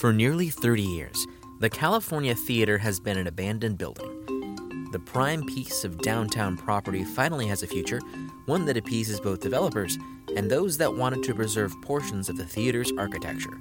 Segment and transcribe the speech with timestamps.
[0.00, 1.26] For nearly 30 years,
[1.58, 4.88] the California Theater has been an abandoned building.
[4.92, 8.00] The prime piece of downtown property finally has a future,
[8.46, 9.98] one that appeases both developers
[10.34, 13.60] and those that wanted to preserve portions of the theater's architecture.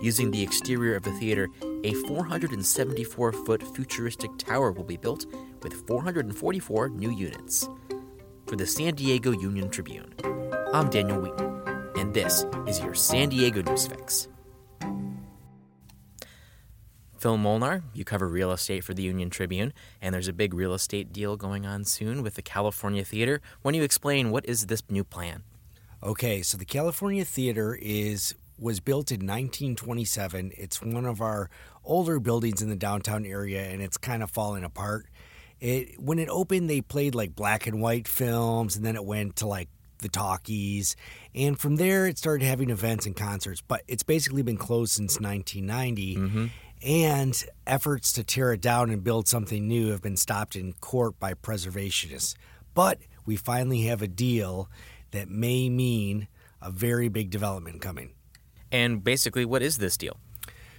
[0.00, 1.48] Using the exterior of the theater,
[1.84, 5.26] a 474 foot futuristic tower will be built
[5.62, 7.68] with 444 new units.
[8.46, 10.12] For the San Diego Union Tribune,
[10.72, 11.62] I'm Daniel Wheaton,
[11.94, 14.26] and this is your San Diego News Fix.
[17.22, 20.74] Phil Molnar, you cover real estate for the Union Tribune, and there's a big real
[20.74, 23.40] estate deal going on soon with the California Theater.
[23.62, 25.44] When you explain what is this new plan?
[26.02, 30.50] Okay, so the California Theater is was built in 1927.
[30.56, 31.48] It's one of our
[31.84, 35.06] older buildings in the downtown area, and it's kind of falling apart.
[35.60, 39.36] It when it opened, they played like black and white films, and then it went
[39.36, 40.96] to like the talkies,
[41.36, 43.60] and from there it started having events and concerts.
[43.60, 46.16] But it's basically been closed since 1990.
[46.16, 46.46] Mm-hmm.
[46.84, 51.18] And efforts to tear it down and build something new have been stopped in court
[51.20, 52.34] by preservationists.
[52.74, 54.68] But we finally have a deal
[55.12, 56.28] that may mean
[56.60, 58.14] a very big development coming.
[58.72, 60.18] And basically, what is this deal?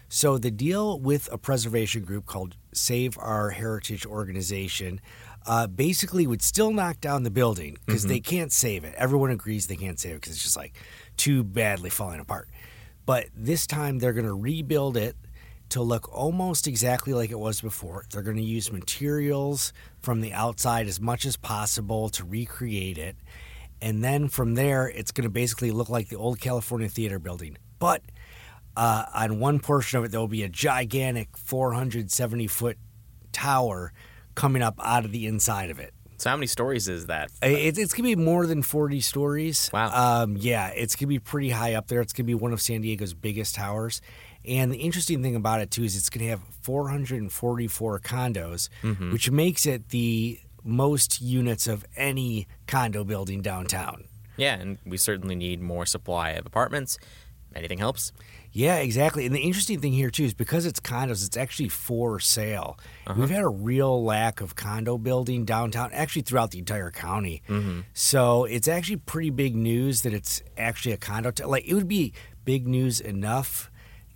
[0.09, 4.99] So, the deal with a preservation group called Save Our Heritage Organization
[5.45, 8.93] uh, basically would still knock down the building because they can't save it.
[8.95, 10.73] Everyone agrees they can't save it because it's just like
[11.17, 12.47] too badly falling apart.
[13.05, 15.15] But this time they're going to rebuild it
[15.73, 18.05] to look almost exactly like it was before.
[18.11, 23.15] They're going to use materials from the outside as much as possible to recreate it.
[23.81, 27.57] And then from there, it's going to basically look like the old California Theater building.
[27.79, 28.03] But
[28.77, 32.77] uh, on one portion of it, there will be a gigantic 470 foot
[33.31, 33.93] tower
[34.35, 35.91] coming up out of the inside of it.
[36.17, 37.31] So, how many stories is that?
[37.41, 39.69] It, it's gonna be more than 40 stories.
[39.73, 40.21] Wow.
[40.21, 41.99] Um, yeah, it's gonna be pretty high up there.
[41.99, 43.99] It's gonna be one of San Diego's biggest towers.
[44.45, 49.11] And the interesting thing about it too is it's gonna have 444 condos, mm-hmm.
[49.11, 54.05] which makes it the most units of any condo building downtown.
[54.37, 56.97] Yeah, and we certainly need more supply of apartments.
[57.55, 58.11] Anything helps.
[58.51, 59.25] Yeah, exactly.
[59.25, 62.79] And the interesting thing here too is because it's condos, it's actually for sale.
[63.05, 63.19] Uh-huh.
[63.19, 67.41] We've had a real lack of condo building downtown, actually throughout the entire county.
[67.47, 67.81] Mm-hmm.
[67.93, 71.31] So it's actually pretty big news that it's actually a condo.
[71.31, 72.13] T- like it would be
[72.45, 73.71] big news enough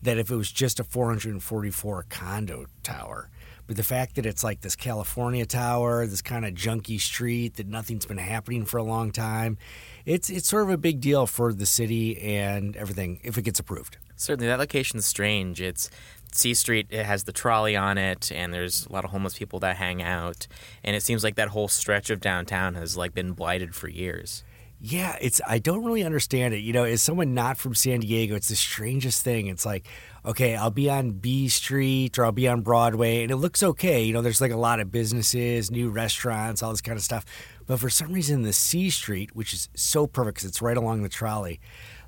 [0.08, 3.30] that if it was just a 444 condo tower.
[3.68, 7.68] But the fact that it's like this California tower, this kind of junky street that
[7.68, 9.58] nothing's been happening for a long time,
[10.06, 13.60] it's it's sort of a big deal for the city and everything if it gets
[13.60, 13.98] approved.
[14.16, 15.60] Certainly, that location's strange.
[15.60, 15.90] It's
[16.32, 16.88] C Street.
[16.90, 20.02] It has the trolley on it, and there's a lot of homeless people that hang
[20.02, 20.48] out.
[20.86, 24.46] And it seems like that whole stretch of downtown has like been blighted for years.
[24.80, 26.60] Yeah, it's I don't really understand it.
[26.60, 29.48] You know, as someone not from San Diego, it's the strangest thing.
[29.48, 29.88] It's like,
[30.24, 34.04] okay, I'll be on B Street or I'll be on Broadway and it looks okay.
[34.04, 37.26] You know, there's like a lot of businesses, new restaurants, all this kind of stuff.
[37.66, 41.02] But for some reason the C Street, which is so perfect cuz it's right along
[41.02, 41.60] the trolley,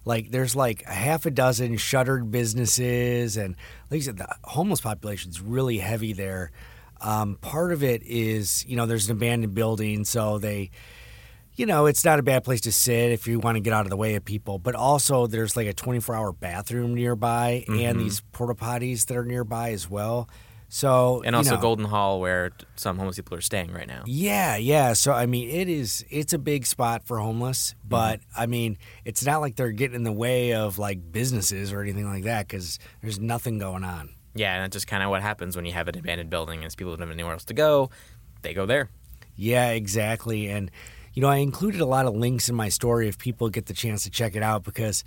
[0.06, 3.56] like there's like a half a dozen shuttered businesses and
[3.90, 6.52] like you said the homeless population's really heavy there.
[7.02, 10.70] Um, part of it is, you know, there's an abandoned building, so they
[11.60, 13.86] you know, it's not a bad place to sit if you want to get out
[13.86, 14.60] of the way of people.
[14.60, 18.00] But also, there's like a 24 hour bathroom nearby and mm-hmm.
[18.00, 20.30] these porta potties that are nearby as well.
[20.70, 24.04] So, And you also know, Golden Hall, where some homeless people are staying right now.
[24.06, 24.94] Yeah, yeah.
[24.94, 27.90] So, I mean, it is, it's a big spot for homeless, mm-hmm.
[27.90, 31.82] but I mean, it's not like they're getting in the way of like businesses or
[31.82, 34.12] anything like that because there's nothing going on.
[34.34, 36.64] Yeah, and that's just kind of what happens when you have an abandoned building.
[36.64, 37.90] Is people don't have anywhere else to go,
[38.44, 38.90] they go there.
[39.36, 40.48] Yeah, exactly.
[40.48, 40.72] And,
[41.20, 43.74] you know, I included a lot of links in my story if people get the
[43.74, 45.04] chance to check it out because,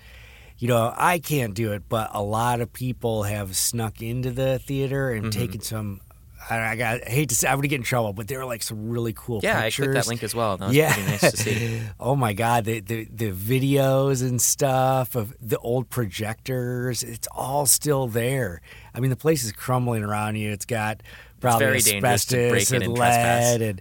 [0.59, 4.59] you know, I can't do it, but a lot of people have snuck into the
[4.59, 5.41] theater and mm-hmm.
[5.41, 6.03] taken some.
[6.50, 8.45] I, I got I hate to say I would get in trouble, but there were
[8.45, 9.84] like some really cool Yeah, pictures.
[9.84, 10.59] I clicked that link as well.
[10.59, 11.83] That was yeah, pretty nice to see.
[11.99, 17.64] oh my god, the, the the videos and stuff of the old projectors, it's all
[17.64, 18.61] still there.
[18.93, 20.50] I mean, the place is crumbling around you.
[20.50, 21.03] It's got
[21.41, 23.53] probably to asbestos and and trespass.
[23.53, 23.81] lead and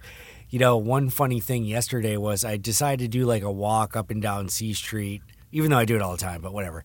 [0.52, 4.10] you know, one funny thing yesterday was I decided to do like a walk up
[4.10, 6.84] and down C Street, even though I do it all the time, but whatever.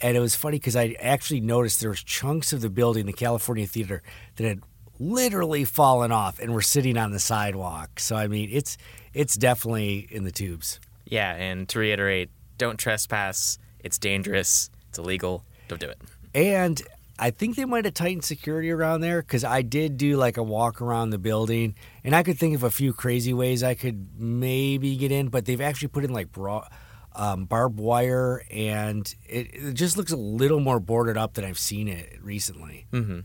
[0.00, 3.12] And it was funny because I actually noticed there was chunks of the building, the
[3.12, 4.04] California Theater,
[4.36, 4.60] that had
[5.00, 7.98] literally fallen off and were sitting on the sidewalk.
[7.98, 8.78] So I mean, it's
[9.12, 10.78] it's definitely in the tubes.
[11.04, 13.58] Yeah, and to reiterate, don't trespass.
[13.80, 14.70] It's dangerous.
[14.90, 15.44] It's illegal.
[15.66, 15.98] Don't do it.
[16.36, 16.80] And
[17.18, 20.42] I think they might have tightened security around there because I did do like a
[20.42, 21.74] walk around the building,
[22.04, 25.44] and I could think of a few crazy ways I could maybe get in, but
[25.44, 26.68] they've actually put in like bra-
[27.14, 31.58] um, barbed wire, and it, it just looks a little more boarded up than I've
[31.58, 32.86] seen it recently.
[32.92, 33.20] Mm-hmm.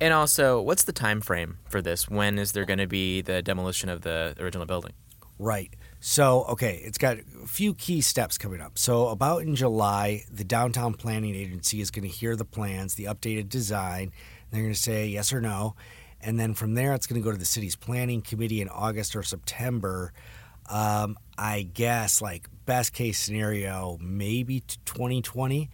[0.00, 2.08] And also, what's the time frame for this?
[2.08, 4.92] When is there going to be the demolition of the original building?
[5.38, 5.74] Right.
[6.00, 8.78] So, okay, it's got a few key steps coming up.
[8.78, 13.04] So, about in July, the Downtown Planning Agency is going to hear the plans, the
[13.04, 14.12] updated design.
[14.50, 15.74] They're going to say yes or no.
[16.20, 19.16] And then from there, it's going to go to the city's planning committee in August
[19.16, 20.12] or September.
[20.70, 25.70] Um, I guess, like, best case scenario, maybe 2020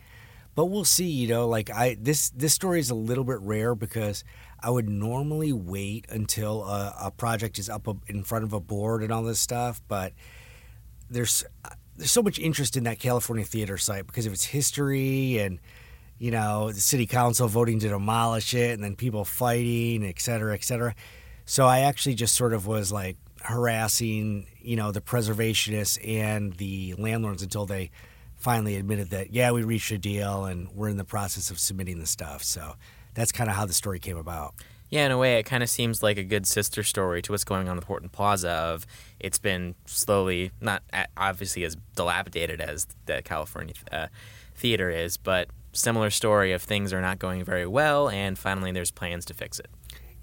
[0.55, 3.75] but we'll see you know like i this this story is a little bit rare
[3.75, 4.23] because
[4.65, 9.03] i would normally wait until a, a project is up in front of a board
[9.03, 10.13] and all this stuff but
[11.11, 15.39] there's uh, there's so much interest in that california theater site because of its history
[15.39, 15.61] and
[16.19, 20.55] you know the city council voting to demolish it and then people fighting et cetera
[20.55, 20.95] et cetera.
[21.45, 26.95] So i actually just sort of was like harassing you know the preservationists and the
[26.97, 27.91] landlords until they
[28.37, 31.99] finally admitted that yeah we reached a deal and we're in the process of submitting
[31.99, 32.43] the stuff.
[32.43, 32.75] So
[33.15, 34.55] that's kind of how the story came about
[34.91, 37.45] yeah in a way it kind of seems like a good sister story to what's
[37.45, 38.87] going on with horton plaza of
[39.21, 40.83] it's been slowly not
[41.17, 44.07] obviously as dilapidated as the california uh,
[44.55, 48.91] theater is but similar story of things are not going very well and finally there's
[48.91, 49.69] plans to fix it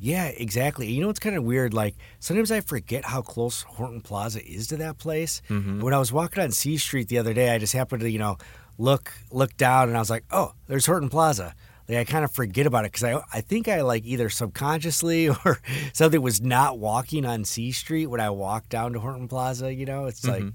[0.03, 0.87] yeah, exactly.
[0.87, 1.75] You know, it's kind of weird.
[1.75, 5.43] Like sometimes I forget how close Horton Plaza is to that place.
[5.47, 5.79] Mm-hmm.
[5.79, 8.17] When I was walking on C Street the other day, I just happened to, you
[8.17, 8.39] know,
[8.79, 11.53] look look down, and I was like, oh, there's Horton Plaza.
[11.91, 15.27] Like I kind of forget about it because I I think I like either subconsciously
[15.45, 15.59] or
[15.91, 19.73] something was not walking on C Street when I walked down to Horton Plaza.
[19.73, 20.45] You know, it's mm-hmm.
[20.45, 20.53] like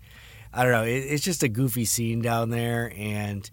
[0.54, 0.84] I don't know.
[0.84, 3.48] It, it's just a goofy scene down there, and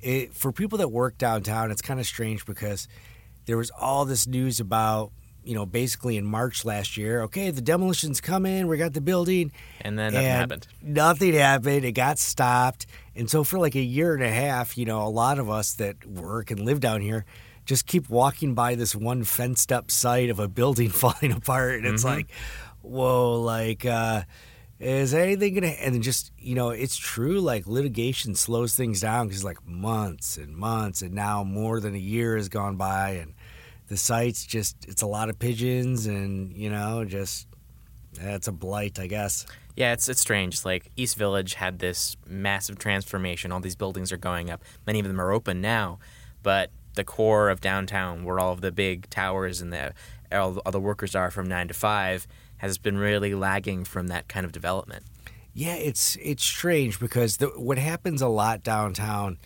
[0.00, 2.88] it, for people that work downtown, it's kind of strange because
[3.44, 5.12] there was all this news about
[5.48, 7.22] you know, basically in March last year.
[7.22, 8.66] Okay, the demolition's coming.
[8.66, 9.50] We got the building,
[9.80, 10.68] and then nothing and happened.
[10.82, 11.84] Nothing happened.
[11.86, 12.86] It got stopped,
[13.16, 15.72] and so for like a year and a half, you know, a lot of us
[15.74, 17.24] that work and live down here
[17.64, 21.86] just keep walking by this one fenced up site of a building falling apart, and
[21.86, 22.16] it's mm-hmm.
[22.16, 22.30] like,
[22.82, 23.86] whoa, like.
[23.86, 24.22] uh
[24.80, 29.26] is anything gonna and then just you know it's true like litigation slows things down
[29.26, 33.34] because like months and months and now more than a year has gone by and
[33.88, 37.46] the site's just it's a lot of pigeons and you know just
[38.20, 39.46] it's a blight i guess.
[39.76, 40.64] Yeah it's it's strange.
[40.64, 43.52] Like east village had this massive transformation.
[43.52, 44.62] All these buildings are going up.
[44.86, 45.98] Many of them are open now
[46.42, 49.92] but the core of downtown where all of the big towers and the
[50.32, 52.26] all, all the workers are from 9 to 5
[52.58, 55.04] has been really lagging from that kind of development.
[55.54, 59.38] Yeah it's it's strange because the, what happens a lot downtown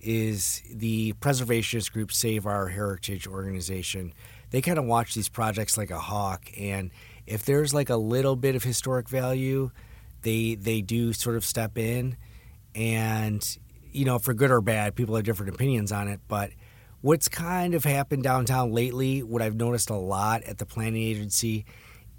[0.00, 4.12] is the preservationist group Save Our Heritage organization.
[4.50, 6.90] They kind of watch these projects like a hawk, and
[7.26, 9.70] if there's like a little bit of historic value,
[10.22, 12.16] they they do sort of step in,
[12.74, 13.58] and
[13.92, 16.20] you know, for good or bad, people have different opinions on it.
[16.28, 16.50] But
[17.00, 21.64] what's kind of happened downtown lately, what I've noticed a lot at the planning agency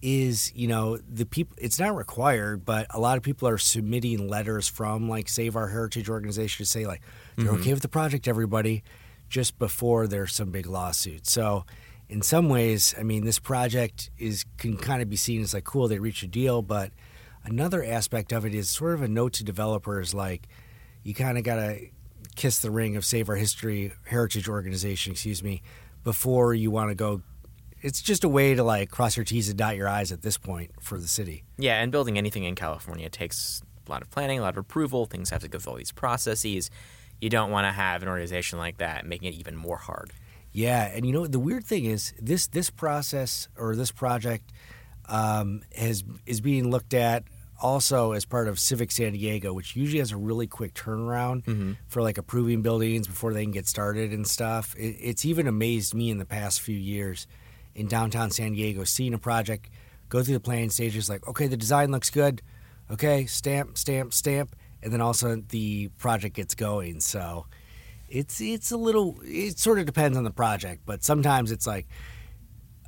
[0.01, 4.27] is you know the people it's not required but a lot of people are submitting
[4.27, 7.01] letters from like save our heritage organization to say like
[7.36, 7.62] they're mm-hmm.
[7.62, 8.83] okay with the project everybody
[9.30, 11.65] just before there's some big lawsuit so
[12.09, 15.63] in some ways i mean this project is can kind of be seen as like
[15.63, 16.92] cool they reached a deal but
[17.44, 20.48] another aspect of it is sort of a note to developers like
[21.03, 21.80] you kind of got to
[22.36, 25.62] kiss the ring of save our history heritage organization excuse me
[26.03, 27.22] before you want to go
[27.81, 30.38] it's just a way to like cross your T's and dot your I's at this
[30.38, 31.43] point for the city.
[31.57, 35.05] Yeah, and building anything in California takes a lot of planning, a lot of approval.
[35.05, 36.69] Things have to go through all these processes.
[37.19, 40.11] You don't want to have an organization like that making it even more hard.
[40.51, 44.51] Yeah, and you know the weird thing is this this process or this project
[45.07, 47.23] um, has is being looked at
[47.61, 51.73] also as part of Civic San Diego, which usually has a really quick turnaround mm-hmm.
[51.88, 54.75] for like approving buildings before they can get started and stuff.
[54.75, 57.27] It, it's even amazed me in the past few years
[57.75, 59.70] in downtown San Diego, seeing a project,
[60.10, 62.42] go through the planning stages, like, okay, the design looks good.
[62.92, 64.56] Okay, stamp, stamp, stamp.
[64.84, 67.00] And then also the project gets going.
[67.00, 67.46] So
[68.10, 71.88] it's it's a little it sort of depends on the project, but sometimes it's like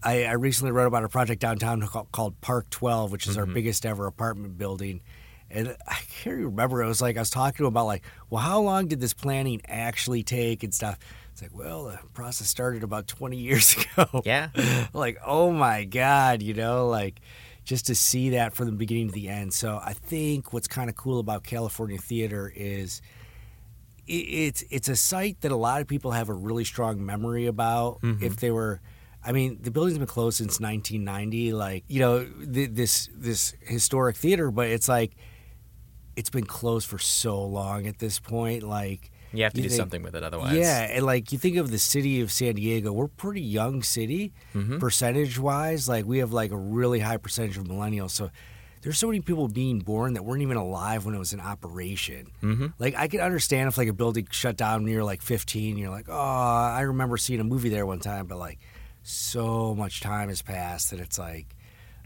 [0.04, 3.40] I, I recently wrote about a project downtown called, called Park 12, which is mm-hmm.
[3.40, 5.02] our biggest ever apartment building.
[5.50, 6.84] And I can't remember.
[6.84, 9.14] It was like I was talking to him about like, well, how long did this
[9.14, 10.98] planning actually take and stuff?
[11.34, 14.22] It's like, well, the process started about 20 years ago.
[14.24, 14.50] Yeah.
[14.94, 17.22] like, oh my God, you know, like
[17.64, 19.52] just to see that from the beginning to the end.
[19.52, 23.02] So I think what's kind of cool about California theater is
[24.06, 28.02] it's it's a site that a lot of people have a really strong memory about.
[28.02, 28.24] Mm-hmm.
[28.24, 28.80] If they were,
[29.26, 31.54] I mean, the building's been closed since 1990.
[31.54, 35.16] Like, you know, th- this this historic theater, but it's like
[36.16, 38.62] it's been closed for so long at this point.
[38.62, 40.56] Like you have to you do think- something with it otherwise.
[40.56, 43.84] Yeah, and like you think of the city of San Diego, we're a pretty young
[43.84, 44.78] city Mm-hmm.
[44.80, 45.90] percentage wise.
[45.90, 48.12] Like we have like a really high percentage of millennials.
[48.12, 48.30] So
[48.82, 52.28] there's so many people being born that weren't even alive when it was in operation.
[52.42, 52.68] Mm-hmm.
[52.80, 55.90] Like I can understand if like a building shut down when you're like 15, you're
[55.90, 58.60] like, oh, I remember seeing a movie there one time, but like
[59.02, 61.48] so much time has passed that it's like,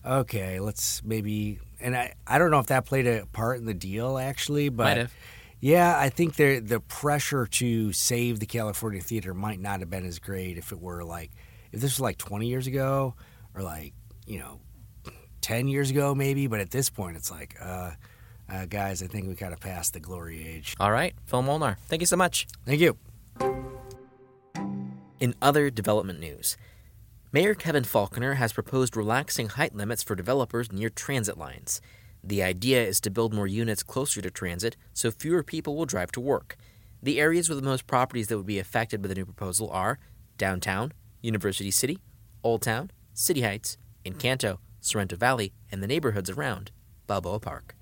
[0.05, 1.59] okay, let's maybe.
[1.79, 5.09] And I I don't know if that played a part in the deal actually, but.
[5.59, 10.05] Yeah, I think the the pressure to save the California theater might not have been
[10.05, 11.31] as great if it were like
[11.71, 13.15] if this was like 20 years ago
[13.55, 13.93] or like
[14.27, 14.59] you know
[15.41, 16.47] 10 years ago maybe.
[16.47, 17.91] But at this point, it's like, uh,
[18.49, 20.75] uh, guys, I think we kind of passed the glory age.
[20.79, 22.47] All right, Phil Molnar, thank you so much.
[22.65, 22.97] Thank you.
[25.19, 26.57] In other development news,
[27.31, 31.81] Mayor Kevin Faulconer has proposed relaxing height limits for developers near transit lines.
[32.23, 36.11] The idea is to build more units closer to transit so fewer people will drive
[36.13, 36.57] to work.
[37.01, 39.99] The areas with the most properties that would be affected by the new proposal are
[40.37, 41.99] downtown, University City,
[42.43, 46.71] Old Town, City Heights, Encanto, Sorrento Valley, and the neighborhoods around
[47.07, 47.75] Balboa Park.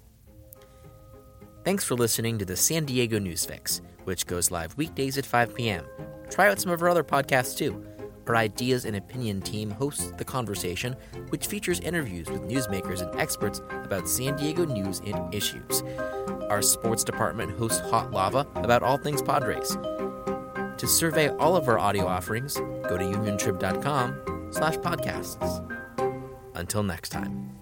[1.64, 5.56] Thanks for listening to the San Diego News Fix, which goes live weekdays at 5
[5.56, 5.86] p.m.
[6.30, 7.84] Try out some of our other podcasts too.
[8.28, 10.96] Our Ideas and Opinion team hosts The Conversation,
[11.30, 15.84] which features interviews with newsmakers and experts about San Diego news and issues.
[16.50, 19.78] Our sports department hosts Hot Lava about all things Padres.
[20.78, 25.72] To survey all of our audio offerings, go to uniontrib.com slash podcasts.
[26.56, 27.55] Until next time.